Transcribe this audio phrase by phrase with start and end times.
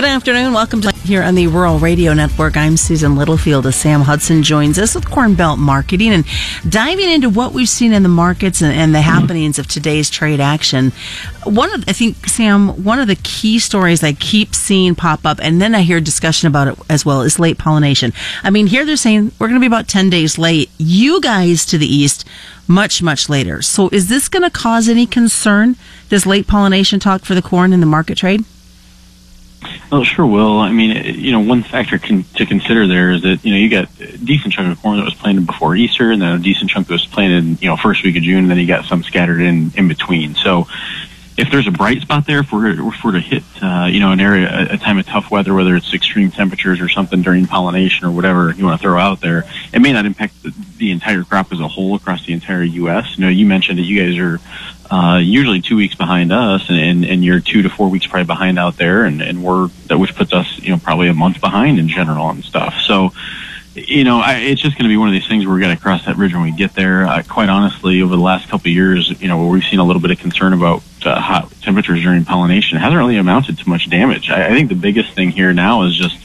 [0.00, 0.54] Good afternoon.
[0.54, 2.56] Welcome to here on the Rural Radio Network.
[2.56, 6.24] I'm Susan Littlefield as Sam Hudson joins us with Cornbelt Marketing and
[6.66, 10.40] diving into what we've seen in the markets and, and the happenings of today's trade
[10.40, 10.92] action.
[11.44, 15.38] One of, I think, Sam, one of the key stories I keep seeing pop up,
[15.42, 18.14] and then I hear discussion about it as well, is late pollination.
[18.42, 20.70] I mean, here they're saying we're going to be about 10 days late.
[20.78, 22.26] You guys to the east,
[22.66, 23.60] much, much later.
[23.60, 25.76] So is this going to cause any concern,
[26.08, 28.46] this late pollination talk for the corn in the market trade?
[29.90, 30.58] Well, sure will.
[30.58, 33.68] I mean, you know, one factor con- to consider there is that you know you
[33.68, 36.70] got a decent chunk of corn that was planted before Easter, and then a decent
[36.70, 39.02] chunk that was planted, you know, first week of June, and then you got some
[39.02, 40.34] scattered in in between.
[40.36, 40.66] So,
[41.40, 44.12] if there's a bright spot there, if we're if we're to hit, uh, you know,
[44.12, 48.06] an area, a, time of tough weather, whether it's extreme temperatures or something during pollination
[48.06, 51.24] or whatever you want to throw out there, it may not impact the, the entire
[51.24, 53.16] crop as a whole across the entire U.S.
[53.16, 54.38] You know, you mentioned that you guys are
[54.90, 58.26] uh, usually two weeks behind us, and, and, and you're two to four weeks probably
[58.26, 61.40] behind out there, and, and we're that which puts us, you know, probably a month
[61.40, 62.74] behind in general and stuff.
[62.84, 63.12] So,
[63.74, 65.68] you know, I, it's just going to be one of these things where we got
[65.68, 67.06] to cross that bridge when we get there.
[67.06, 70.02] Uh, quite honestly, over the last couple of years, you know, we've seen a little
[70.02, 73.88] bit of concern about uh, hot temperatures during pollination, it hasn't really amounted to much
[73.88, 74.30] damage.
[74.30, 76.18] I, I think the biggest thing here now is just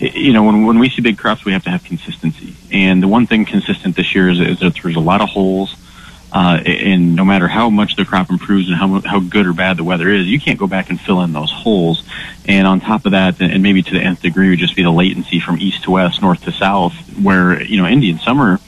[0.00, 2.54] you know, when, when we see big crops, we have to have consistency.
[2.72, 5.76] And the one thing consistent this year is, is that there's a lot of holes.
[6.32, 9.76] Uh, and no matter how much the crop improves and how how good or bad
[9.76, 12.04] the weather is, you can't go back and fill in those holes.
[12.46, 14.92] And on top of that, and maybe to the nth degree, would just be the
[14.92, 18.60] latency from east to west, north to south, where you know Indian summer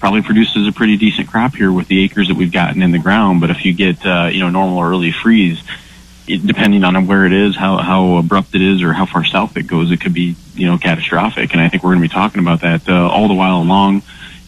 [0.00, 2.98] probably produces a pretty decent crop here with the acres that we've gotten in the
[2.98, 3.40] ground.
[3.40, 5.62] But if you get uh, you know normal or early freeze,
[6.26, 9.56] it, depending on where it is, how how abrupt it is, or how far south
[9.56, 11.52] it goes, it could be you know catastrophic.
[11.52, 14.02] And I think we're going to be talking about that uh, all the while along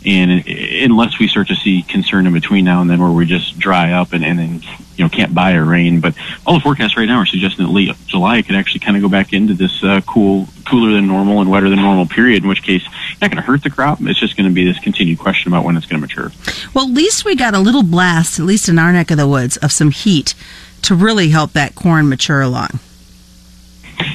[0.06, 3.58] and unless we start to see concern in between now and then where we just
[3.58, 4.62] dry up and, and then,
[4.96, 6.00] you know, can't buy a rain.
[6.00, 6.14] But
[6.46, 9.08] all the forecasts right now are suggesting that late July could actually kind of go
[9.08, 12.62] back into this uh, cool, cooler than normal and wetter than normal period, in which
[12.62, 13.98] case it's not going to hurt the crop.
[14.02, 16.30] It's just going to be this continued question about when it's going to mature.
[16.72, 19.26] Well, at least we got a little blast, at least in our neck of the
[19.26, 20.34] woods, of some heat
[20.82, 22.78] to really help that corn mature along.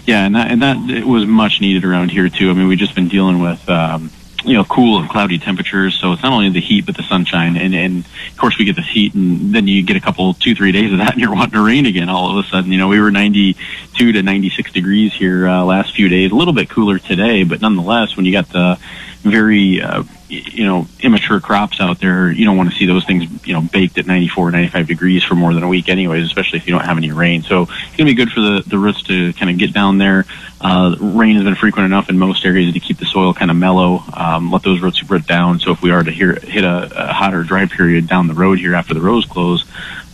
[0.05, 2.49] Yeah, and that, and that it was much needed around here too.
[2.49, 4.09] I mean, we've just been dealing with um,
[4.43, 5.95] you know, cool and cloudy temperatures.
[5.95, 7.57] So it's not only the heat, but the sunshine.
[7.57, 10.55] And, and of course we get the heat and then you get a couple, two,
[10.55, 12.71] three days of that and you're wanting to rain again all of a sudden.
[12.71, 16.53] You know, we were 92 to 96 degrees here, uh, last few days, a little
[16.53, 18.79] bit cooler today, but nonetheless, when you got the
[19.21, 23.45] very, uh, you know, immature crops out there, you don't want to see those things,
[23.45, 26.65] you know, baked at 94, 95 degrees for more than a week anyways, especially if
[26.65, 27.43] you don't have any rain.
[27.43, 29.97] So it's going to be good for the, the roots to kind of get down
[29.97, 30.25] there.
[30.61, 33.57] Uh, rain has been frequent enough in most areas to keep the soil kind of
[33.57, 35.59] mellow, um, let those roots root down.
[35.59, 38.57] So if we are to hear, hit a, a hotter, dry period down the road
[38.57, 39.65] here after the rows close,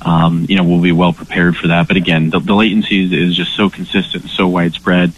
[0.01, 1.87] um, you know, we'll be well prepared for that.
[1.87, 5.11] But again, the, the latency is, just so consistent, so widespread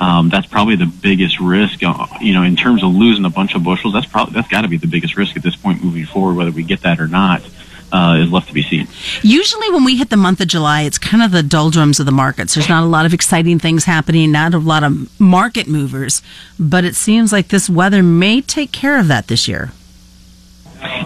[0.00, 1.82] um, that's probably the biggest risk.
[1.82, 4.62] Uh, you know, in terms of losing a bunch of bushels, that's probably that's got
[4.62, 6.36] to be the biggest risk at this point moving forward.
[6.36, 7.42] Whether we get that or not.
[7.92, 8.86] Uh, is left to be seen.
[9.20, 12.12] Usually, when we hit the month of July, it's kind of the doldrums of the
[12.12, 12.54] markets.
[12.54, 16.22] There's not a lot of exciting things happening, not a lot of market movers,
[16.56, 19.72] but it seems like this weather may take care of that this year.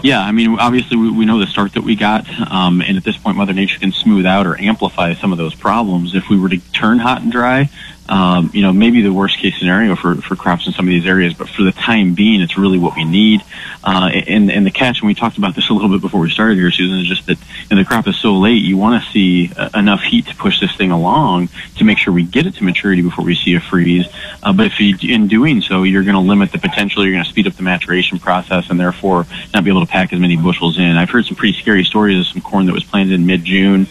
[0.03, 3.03] Yeah, I mean, obviously we, we know the start that we got, um, and at
[3.03, 6.15] this point, Mother Nature can smooth out or amplify some of those problems.
[6.15, 7.69] If we were to turn hot and dry,
[8.07, 11.07] um, you know, maybe the worst case scenario for, for crops in some of these
[11.07, 13.41] areas, but for the time being, it's really what we need.
[13.83, 16.29] Uh, and, and the catch, and we talked about this a little bit before we
[16.29, 19.03] started here, Susan, is just that you know, the crop is so late, you want
[19.03, 22.45] to see uh, enough heat to push this thing along to make sure we get
[22.45, 24.07] it to maturity before we see a freeze.
[24.43, 27.23] Uh, but if you, in doing so, you're going to limit the potential, you're going
[27.23, 30.37] to speed up the maturation process, and therefore not be able to pack as many
[30.37, 30.97] bushels in.
[30.97, 33.87] I've heard some pretty scary stories of some corn that was planted in mid-June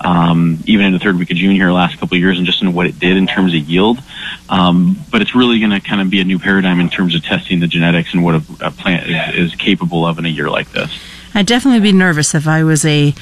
[0.00, 2.62] um, even in the third week of June here last couple of years and just
[2.62, 3.98] in what it did in terms of yield.
[4.48, 7.24] Um, but it's really going to kind of be a new paradigm in terms of
[7.24, 10.48] testing the genetics and what a, a plant is, is, capable of in a year
[10.50, 10.96] like this.
[11.34, 13.14] I'd definitely be nervous if I was a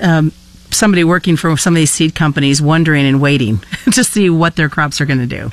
[0.00, 0.32] um,
[0.70, 3.58] somebody working for some of these seed companies wondering and waiting
[3.92, 5.50] to see what their crops are going to do.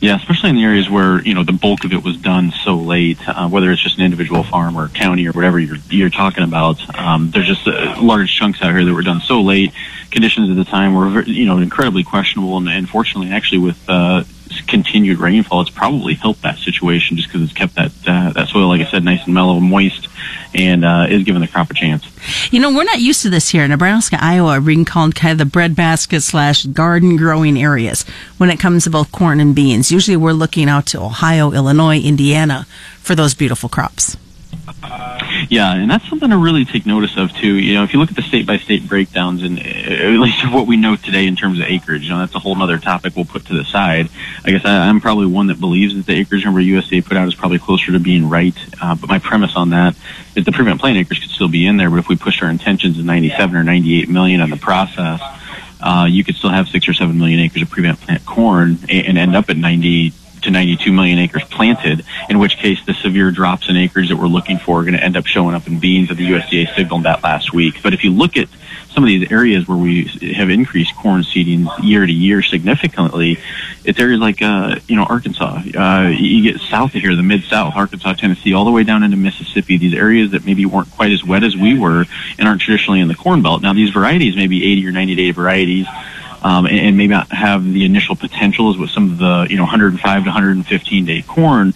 [0.00, 2.74] Yeah, especially in the areas where you know the bulk of it was done so
[2.76, 6.42] late, uh, whether it's just an individual farm or county or whatever you're you're talking
[6.42, 6.80] about.
[6.98, 9.72] Um, there's just uh, large chunks out here that were done so late.
[10.10, 14.24] Conditions at the time were you know incredibly questionable, and, and fortunately, actually with uh,
[14.70, 18.68] continued rainfall, it's probably helped that situation just because it's kept that uh, that soil,
[18.68, 20.08] like I said, nice and mellow, and moist,
[20.54, 22.06] and uh, is giving the crop a chance.
[22.52, 23.66] You know, we're not used to this here.
[23.66, 28.04] Nebraska, Iowa are being called kind of the breadbasket slash garden growing areas
[28.38, 29.90] when it comes to both corn and beans.
[29.90, 32.66] Usually we're looking out to Ohio, Illinois, Indiana
[33.00, 34.16] for those beautiful crops.
[35.48, 37.54] Yeah, and that's something to really take notice of too.
[37.54, 40.50] You know, if you look at the state by state breakdowns, and uh, at least
[40.52, 43.16] what we know today in terms of acreage, you know, that's a whole other topic
[43.16, 44.08] we'll put to the side.
[44.44, 47.26] I guess I, I'm probably one that believes that the acreage number USDA put out
[47.26, 48.56] is probably closer to being right.
[48.80, 49.96] Uh, but my premise on that
[50.36, 52.50] is the prevent plant acres could still be in there, but if we push our
[52.50, 55.20] intentions to 97 or 98 million on the process,
[55.80, 59.18] uh, you could still have six or seven million acres of prevent plant corn and
[59.18, 63.68] end up at 90 to 92 million acres planted, in which case the severe drops
[63.68, 66.08] in acres that we're looking for are going to end up showing up in beans
[66.08, 67.82] that the USDA signaled that last week.
[67.82, 68.48] But if you look at
[68.92, 70.04] some of these areas where we
[70.34, 73.38] have increased corn seeding year to year significantly,
[73.84, 75.62] it's areas like, uh, you know, Arkansas.
[75.76, 79.16] Uh, you get south of here, the mid-south, Arkansas, Tennessee, all the way down into
[79.16, 82.04] Mississippi, these areas that maybe weren't quite as wet as we were
[82.38, 83.62] and aren't traditionally in the corn belt.
[83.62, 85.86] Now, these varieties may be 80 or 90 day varieties
[86.42, 89.56] um, and, and, maybe not have the initial potential as what some of the you
[89.56, 91.74] know 105 to 115 day corn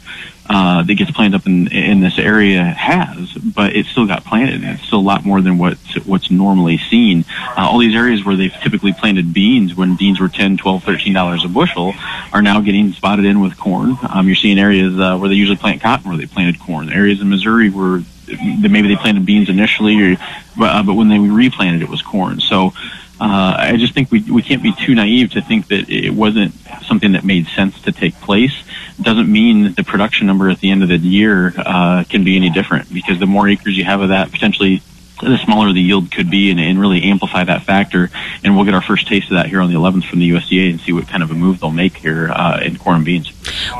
[0.48, 4.62] uh, that gets planted up in in this area has, but it still got planted,
[4.62, 7.24] and it's still a lot more than what what's normally seen.
[7.56, 11.14] Uh, all these areas where they've typically planted beans when beans were 10, 12, 13
[11.14, 11.94] dollars a bushel
[12.32, 13.96] are now getting spotted in with corn.
[14.10, 16.92] Um, you're seeing areas uh, where they usually plant cotton where they planted corn.
[16.92, 20.16] Areas in Missouri where maybe they planted beans initially, or,
[20.58, 22.40] but, uh, but when they replanted it was corn.
[22.40, 22.72] So
[23.20, 26.52] uh, I just think we we can't be too naive to think that it wasn't
[26.86, 28.52] something that made sense to take place.
[29.00, 32.36] Doesn't mean that the production number at the end of the year uh, can be
[32.36, 34.82] any different because the more acres you have of that, potentially
[35.20, 38.10] the smaller the yield could be and, and, really amplify that factor.
[38.42, 40.70] And we'll get our first taste of that here on the 11th from the USDA
[40.70, 43.32] and see what kind of a move they'll make here uh, in corn and beans.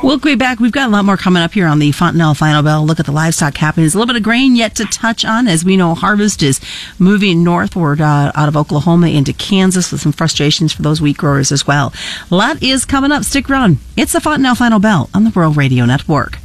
[0.03, 0.61] We'll be back.
[0.61, 2.85] We've got a lot more coming up here on the Fontanelle Final Bell.
[2.87, 3.95] Look at the livestock happenings.
[3.95, 5.49] A little bit of grain yet to touch on.
[5.49, 6.61] As we know, harvest is
[6.99, 11.51] moving northward uh, out of Oklahoma into Kansas with some frustrations for those wheat growers
[11.51, 11.93] as well.
[12.31, 13.25] A lot is coming up.
[13.25, 13.79] Stick around.
[13.97, 16.39] It's the Fontanelle Final Bell on the Rural Radio Network.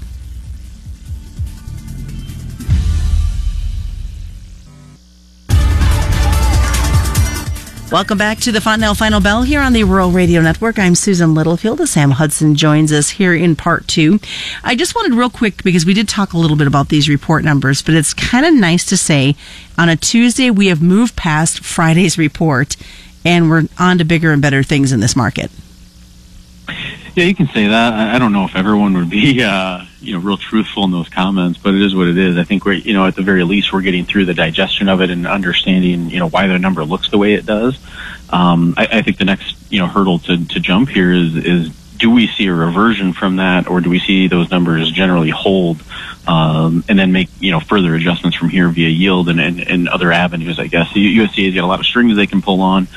[7.92, 10.78] Welcome back to the Fontanelle Final Bell here on the Rural Radio Network.
[10.78, 11.90] I'm Susan Littlefield.
[11.90, 14.20] Sam Hudson joins us here in part two.
[14.64, 17.44] I just wanted real quick because we did talk a little bit about these report
[17.44, 19.36] numbers, but it's kind of nice to say
[19.76, 22.78] on a Tuesday we have moved past Friday's report
[23.26, 25.50] and we're on to bigger and better things in this market.
[27.20, 28.16] Yeah, you can say that.
[28.16, 31.60] I don't know if everyone would be, uh, you know, real truthful in those comments,
[31.60, 32.38] but it is what it is.
[32.38, 35.02] I think we're, you know, at the very least, we're getting through the digestion of
[35.02, 37.78] it and understanding, you know, why the number looks the way it does.
[38.30, 41.70] Um, I, I think the next, you know, hurdle to, to jump here is, is
[41.98, 45.84] do we see a reversion from that, or do we see those numbers generally hold,
[46.26, 49.90] um, and then make you know further adjustments from here via yield and, and, and
[49.90, 50.58] other avenues?
[50.58, 52.88] I guess the USDA's got a lot of strings they can pull on.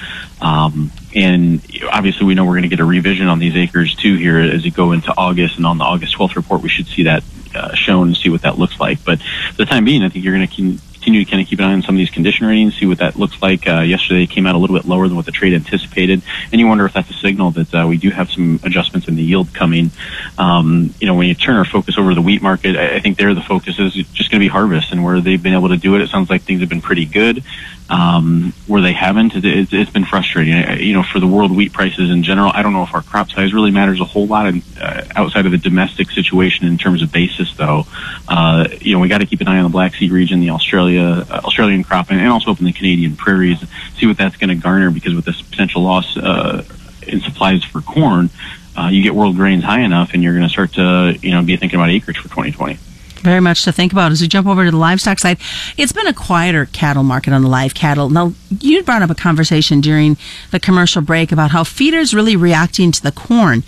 [0.41, 1.61] Um, and
[1.91, 4.65] obviously, we know we're going to get a revision on these acres too here as
[4.65, 5.57] you go into August.
[5.57, 7.23] And on the August 12th report, we should see that
[7.55, 9.05] uh, shown and see what that looks like.
[9.05, 10.55] But for the time being, I think you're going to
[11.03, 12.99] continue to kind of keep an eye on some of these condition ratings, see what
[12.99, 13.67] that looks like.
[13.67, 16.23] Uh, yesterday, came out a little bit lower than what the trade anticipated,
[16.53, 19.17] and you wonder if that's a signal that uh, we do have some adjustments in
[19.17, 19.91] the yield coming.
[20.39, 23.01] Um, you know, when you turn our focus over to the wheat market, I, I
[23.01, 25.71] think there the focus is just going to be harvest, and where they've been able
[25.71, 27.43] to do it, it sounds like things have been pretty good.
[27.91, 30.55] Um, where they haven't, it, it, it's been frustrating.
[30.81, 33.31] You know, for the world wheat prices in general, I don't know if our crop
[33.31, 37.03] size really matters a whole lot in, uh, outside of the domestic situation in terms
[37.03, 37.85] of basis, though.
[38.29, 40.51] Uh, you know, we got to keep an eye on the Black Sea region, the
[40.51, 43.59] Australia uh, Australian crop, and, and also up in the Canadian prairies,
[43.97, 44.91] see what that's going to garner.
[44.91, 46.65] Because with this potential loss uh,
[47.07, 48.31] in supplies for corn,
[48.77, 51.43] uh, you get world grains high enough, and you're going to start to you know
[51.43, 52.79] be thinking about acreage for 2020
[53.23, 55.39] very much to think about as we jump over to the livestock side.
[55.77, 58.11] It's been a quieter cattle market on the live cattle.
[58.11, 60.17] Now, you brought up a conversation during
[60.51, 63.63] the commercial break about how feeders really reacting to the corn.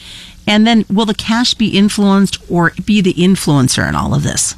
[0.47, 4.57] And then will the cash be influenced or be the influencer in all of this?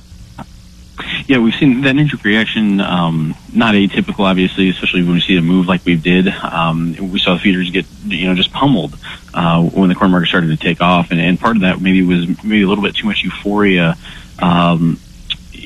[1.27, 5.43] Yeah, we've seen that knee reaction, um, not atypical, obviously, especially when we see a
[5.43, 6.29] move like we did.
[6.29, 8.97] Um, we saw the feeders get, you know, just pummeled
[9.35, 12.03] uh, when the corn market started to take off, and, and part of that maybe
[12.03, 13.97] was maybe a little bit too much euphoria
[14.39, 15.01] um,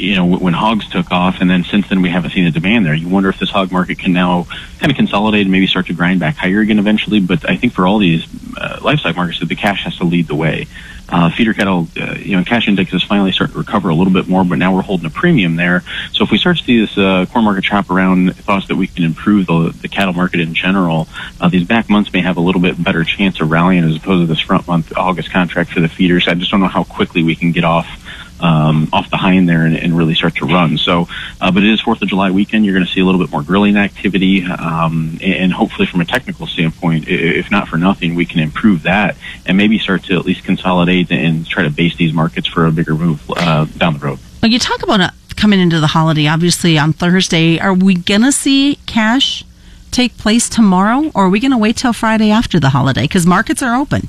[0.01, 2.87] you know, when hogs took off, and then since then we haven't seen a demand
[2.87, 2.95] there.
[2.95, 4.47] You wonder if this hog market can now
[4.79, 7.21] kind of consolidate and maybe start to grind back higher again eventually.
[7.21, 8.27] But I think for all these
[8.57, 10.67] uh, livestock markets, the cash has to lead the way.
[11.13, 14.13] Uh, feeder cattle, uh, you know, cash index is finally starting to recover a little
[14.13, 15.83] bit more, but now we're holding a premium there.
[16.13, 18.87] So if we start to see this uh, corn market chop around, thoughts that we
[18.87, 21.09] can improve the, the cattle market in general,
[21.41, 24.23] uh, these back months may have a little bit better chance of rallying as opposed
[24.23, 26.29] to this front month August contract for the feeders.
[26.29, 27.89] I just don't know how quickly we can get off
[28.41, 30.79] um, off the hind there and, and, really start to run.
[30.79, 31.09] So,
[31.41, 32.65] uh, but it is Fourth of July weekend.
[32.65, 36.05] You're going to see a little bit more grilling activity, um, and hopefully, from a
[36.05, 39.17] technical standpoint, if not for nothing, we can improve that
[39.47, 42.73] and maybe start to at least consolidate and try to base these markets for a
[42.73, 44.19] bigger move uh, down the road.
[44.43, 46.27] Well, you talk about uh, coming into the holiday.
[46.27, 49.45] Obviously, on Thursday, are we going to see cash
[49.91, 53.27] take place tomorrow, or are we going to wait till Friday after the holiday because
[53.27, 54.09] markets are open?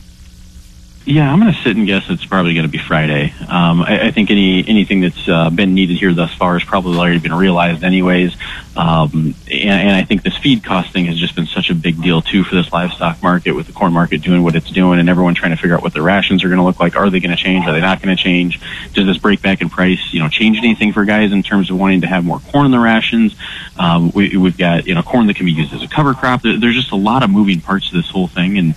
[1.04, 3.34] Yeah, I'm going to sit and guess it's probably going to be Friday.
[3.48, 6.98] Um, I, I think any anything that's uh, been needed here thus far has probably
[7.00, 8.36] already been realized, anyways.
[8.76, 12.02] Um, and, and I think this feed cost thing has just been such a big
[12.02, 15.10] deal too for this livestock market, with the corn market doing what it's doing, and
[15.10, 16.96] everyone trying to figure out what the rations are going to look like.
[16.96, 17.66] Are they going to change?
[17.68, 18.62] Are they not going to change?
[18.94, 21.78] Does this break back in price, you know, change anything for guys in terms of
[21.78, 23.36] wanting to have more corn in the rations?
[23.78, 26.42] Um, we, we've got you know corn that can be used as a cover crop.
[26.42, 28.76] There, there's just a lot of moving parts to this whole thing, and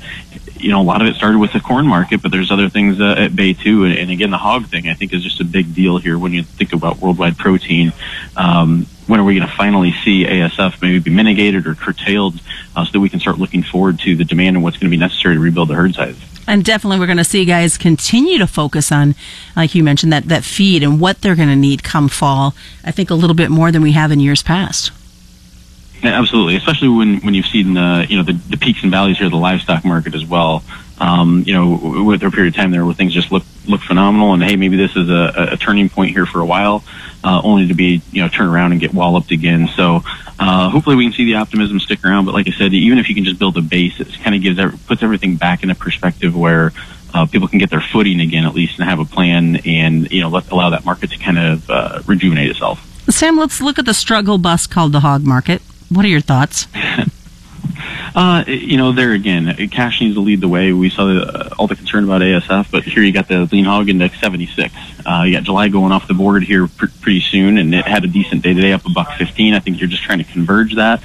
[0.64, 2.98] you know, a lot of it started with the corn market, but there's other things
[2.98, 3.84] uh, at bay too.
[3.84, 6.32] And, and, again, the hog thing I think is just a big deal here when
[6.32, 7.92] you think about worldwide protein.
[8.34, 12.40] Um, when are we going to finally see ASF maybe be mitigated or curtailed
[12.74, 14.90] uh, so that we can start looking forward to the demand and what's going to
[14.90, 16.16] be necessary to rebuild the herd size?
[16.46, 19.14] And definitely, we're going to see guys continue to focus on,
[19.56, 22.54] like you mentioned, that, that feed and what they're going to need come fall.
[22.84, 24.90] I think a little bit more than we have in years past.
[26.02, 29.26] Absolutely, especially when, when you've seen uh, you know the, the peaks and valleys here
[29.26, 30.62] of the livestock market as well.
[31.00, 34.32] Um, you know, with their period of time there where things just look look phenomenal,
[34.34, 36.84] and hey, maybe this is a, a turning point here for a while,
[37.22, 39.68] uh, only to be you know turn around and get walloped again.
[39.68, 40.02] So
[40.38, 42.26] uh, hopefully we can see the optimism stick around.
[42.26, 44.42] But like I said, even if you can just build a base, it kind of
[44.42, 46.72] gives puts everything back in a perspective where
[47.14, 50.20] uh, people can get their footing again at least and have a plan, and you
[50.20, 52.90] know let allow that market to kind of uh, rejuvenate itself.
[53.08, 55.62] Sam, let's look at the struggle bus called the hog market.
[55.90, 56.66] What are your thoughts?
[58.14, 60.72] Uh, you know, there again, cash needs to lead the way.
[60.72, 63.64] We saw the, uh, all the concern about ASF, but here you got the lean
[63.64, 64.72] hog index 76.
[65.04, 68.04] Uh, you got July going off the board here pr- pretty soon, and it had
[68.04, 69.54] a decent day today, up a buck 15.
[69.54, 71.02] I think you're just trying to converge that.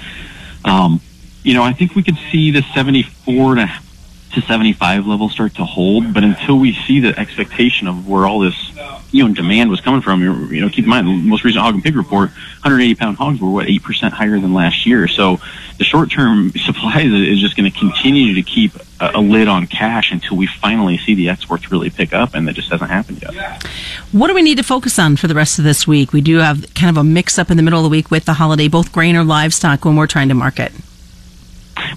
[0.63, 1.01] Um,
[1.41, 3.83] you know, I think we could see the 74 and to
[4.33, 8.39] to 75 level start to hold, but until we see the expectation of where all
[8.39, 8.71] this
[9.11, 10.21] you know demand was coming from.
[10.21, 13.41] You know, keep in mind the most recent hog and pig report, 180 pound hogs
[13.41, 15.07] were what eight percent higher than last year.
[15.07, 15.39] So
[15.77, 19.67] the short term supply is just going to continue to keep a, a, lid on
[19.67, 23.21] cash until we finally see the exports really pick up, and that just hasn't happened
[23.21, 23.63] yet.
[24.11, 26.13] What do we need to focus on for the rest of this week?
[26.13, 28.25] We do have kind of a mix up in the middle of the week with
[28.25, 30.71] the holiday, both grain or livestock when we're trying to market.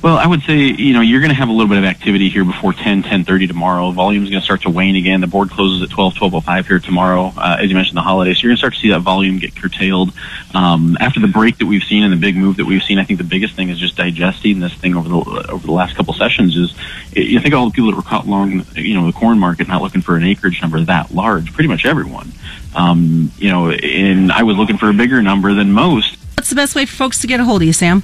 [0.02, 2.28] Well, I would say, you know, you're going to have a little bit of activity
[2.28, 3.92] here before 10, 10.30 tomorrow.
[3.92, 5.20] Volume is going to start to wane again.
[5.20, 7.32] The board closes at 12, 12.05 here tomorrow.
[7.36, 8.38] Uh, as you mentioned, the holidays.
[8.38, 10.12] So you're going to start to see that volume get curtailed.
[10.54, 13.04] Um, after the break that we've seen and the big move that we've seen, I
[13.04, 16.14] think the biggest thing is just digesting this thing over the, over the last couple
[16.14, 16.74] sessions is,
[17.14, 19.82] you think all the people that were caught long, you know, the corn market, not
[19.82, 22.32] looking for an acreage number that large, pretty much everyone.
[22.74, 26.16] Um, you know, and I was looking for a bigger number than most.
[26.36, 28.02] What's the best way for folks to get a hold of you, Sam?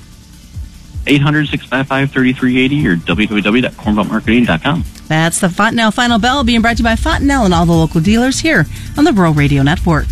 [1.08, 4.84] 800-655-3380 or www.cornbeltmarketing.com.
[5.08, 8.00] That's the Fontanelle Final Bell being brought to you by Fontanelle and all the local
[8.00, 10.06] dealers here on the Rural Radio Network.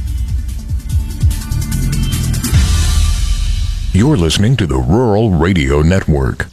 [3.93, 6.49] You're listening to the Rural Radio Network.